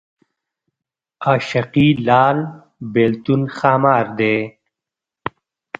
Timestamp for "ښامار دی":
3.57-4.37